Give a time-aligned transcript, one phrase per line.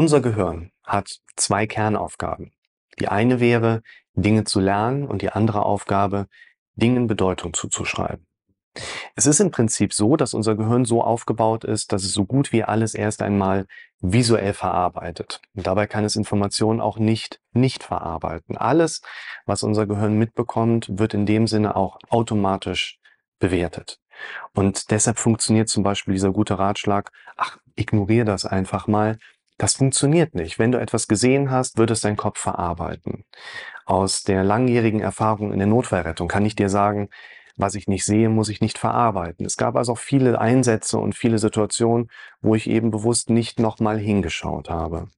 [0.00, 2.52] Unser Gehirn hat zwei Kernaufgaben.
[2.98, 3.82] Die eine wäre,
[4.14, 6.26] Dinge zu lernen und die andere Aufgabe,
[6.74, 8.26] Dingen Bedeutung zuzuschreiben.
[9.14, 12.50] Es ist im Prinzip so, dass unser Gehirn so aufgebaut ist, dass es so gut
[12.50, 13.66] wie alles erst einmal
[14.00, 15.42] visuell verarbeitet.
[15.54, 18.56] Und dabei kann es Informationen auch nicht nicht verarbeiten.
[18.56, 19.02] Alles,
[19.44, 22.98] was unser Gehirn mitbekommt, wird in dem Sinne auch automatisch
[23.38, 24.00] bewertet.
[24.54, 29.18] Und deshalb funktioniert zum Beispiel dieser gute Ratschlag, ach, ignoriere das einfach mal.
[29.60, 30.58] Das funktioniert nicht.
[30.58, 33.26] Wenn du etwas gesehen hast, wird es dein Kopf verarbeiten.
[33.84, 37.10] Aus der langjährigen Erfahrung in der Notfallrettung kann ich dir sagen,
[37.56, 39.44] was ich nicht sehe, muss ich nicht verarbeiten.
[39.44, 42.08] Es gab also auch viele Einsätze und viele Situationen,
[42.40, 45.08] wo ich eben bewusst nicht nochmal hingeschaut habe.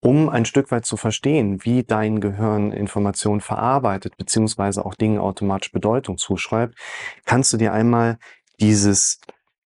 [0.00, 5.70] Um ein Stück weit zu verstehen, wie dein Gehirn Informationen verarbeitet, beziehungsweise auch Dingen automatisch
[5.70, 6.78] Bedeutung zuschreibt,
[7.26, 8.18] kannst du dir einmal
[8.58, 9.20] dieses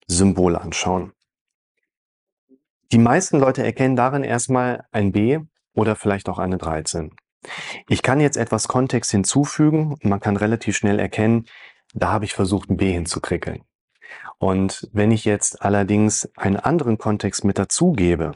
[0.07, 1.15] Symbol anschauen.
[2.93, 5.39] Die meisten Leute erkennen darin erstmal ein B
[5.75, 7.15] oder vielleicht auch eine 13.
[7.89, 11.47] Ich kann jetzt etwas Kontext hinzufügen man kann relativ schnell erkennen,
[11.95, 13.63] da habe ich versucht, ein B hinzukrickeln.
[14.39, 18.33] Und wenn ich jetzt allerdings einen anderen Kontext mit dazugebe,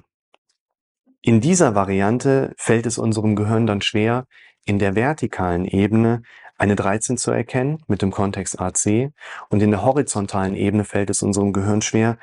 [1.21, 4.27] in dieser Variante fällt es unserem Gehirn dann schwer,
[4.65, 6.23] in der vertikalen Ebene
[6.57, 9.13] eine 13 zu erkennen mit dem Kontext AC
[9.49, 12.19] und in der horizontalen Ebene fällt es unserem Gehirn schwer,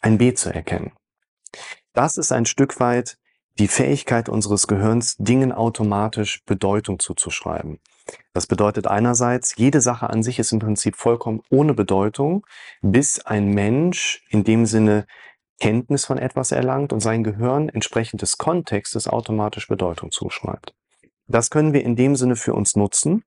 [0.00, 0.92] ein B zu erkennen.
[1.92, 3.18] Das ist ein Stück weit
[3.58, 7.80] die Fähigkeit unseres Gehirns, Dingen automatisch Bedeutung zuzuschreiben.
[8.32, 12.46] Das bedeutet einerseits, jede Sache an sich ist im Prinzip vollkommen ohne Bedeutung,
[12.80, 15.06] bis ein Mensch in dem Sinne
[15.60, 20.74] Kenntnis von etwas erlangt und sein Gehirn entsprechend des Kontextes automatisch Bedeutung zuschreibt.
[21.26, 23.22] Das können wir in dem Sinne für uns nutzen,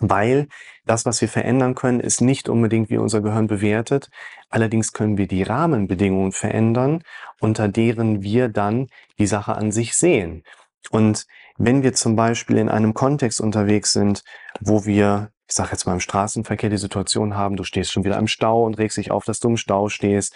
[0.00, 0.48] weil
[0.84, 4.10] das, was wir verändern können, ist nicht unbedingt, wie unser Gehirn bewertet.
[4.50, 7.02] Allerdings können wir die Rahmenbedingungen verändern,
[7.40, 10.44] unter deren wir dann die Sache an sich sehen.
[10.90, 14.22] Und wenn wir zum Beispiel in einem Kontext unterwegs sind,
[14.60, 18.18] wo wir, ich sage jetzt mal im Straßenverkehr die Situation haben, du stehst schon wieder
[18.18, 20.34] im Stau und regst dich auf, dass du im Stau stehst.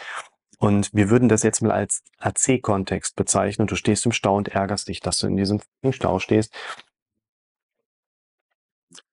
[0.58, 3.66] Und wir würden das jetzt mal als AC-Kontext bezeichnen.
[3.66, 5.60] Du stehst im Stau und ärgerst dich, dass du in diesem
[5.90, 6.54] Stau stehst.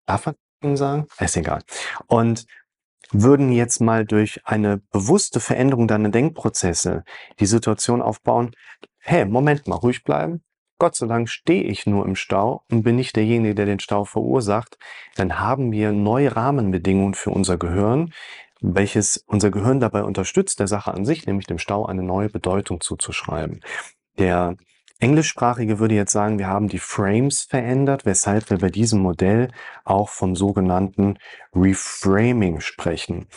[0.10, 0.26] Darf
[0.62, 1.06] man sagen?
[1.20, 1.62] Ist egal.
[2.08, 2.48] Und
[3.12, 7.04] würden jetzt mal durch eine bewusste Veränderung deiner Denkprozesse
[7.40, 8.56] die Situation aufbauen,
[8.98, 10.42] hey, Moment mal, ruhig bleiben.
[10.80, 14.04] Gott sei Dank stehe ich nur im Stau und bin nicht derjenige, der den Stau
[14.04, 14.80] verursacht.
[15.16, 18.12] Dann haben wir neue Rahmenbedingungen für unser Gehirn,
[18.62, 22.82] welches unser Gehirn dabei unterstützt, der Sache an sich, nämlich dem Stau, eine neue Bedeutung
[22.82, 23.62] zuzuschreiben.
[24.18, 24.58] Der
[25.02, 29.50] Englischsprachige würde jetzt sagen, wir haben die Frames verändert, weshalb wir bei diesem Modell
[29.86, 31.18] auch vom sogenannten
[31.56, 33.28] Reframing sprechen.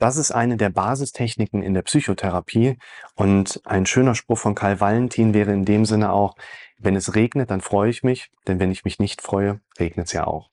[0.00, 2.78] Das ist eine der Basistechniken in der Psychotherapie
[3.14, 6.34] und ein schöner Spruch von Karl Valentin wäre in dem Sinne auch,
[6.78, 10.12] wenn es regnet, dann freue ich mich, denn wenn ich mich nicht freue, regnet es
[10.12, 10.50] ja auch.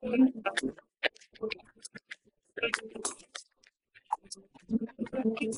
[0.00, 0.34] Thank
[5.42, 5.52] you.